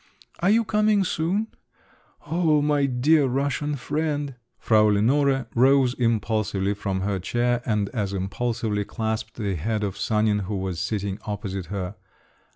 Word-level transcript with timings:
Are 0.39 0.49
you 0.49 0.63
coming 0.65 1.03
soon? 1.03 1.49
Oh, 2.25 2.59
my 2.59 2.87
dear 2.87 3.27
Russian 3.27 3.75
friend!" 3.75 4.33
Frau 4.57 4.87
Lenore 4.87 5.45
rose 5.53 5.93
impulsively 5.93 6.73
from 6.73 7.01
her 7.01 7.19
chair, 7.19 7.61
and 7.67 7.87
as 7.89 8.11
impulsively 8.11 8.83
clasped 8.83 9.35
the 9.35 9.53
head 9.55 9.83
of 9.83 9.99
Sanin, 9.99 10.39
who 10.45 10.55
was 10.55 10.79
sitting 10.79 11.19
opposite 11.27 11.67
her. 11.67 11.97